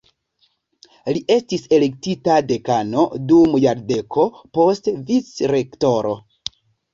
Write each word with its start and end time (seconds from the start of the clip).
Li 1.17 1.19
estis 1.33 1.67
elektita 1.77 2.37
dekano 2.51 3.03
dum 3.33 3.53
jardeko, 3.67 4.27
poste 4.59 4.95
vicrektoro. 5.11 6.17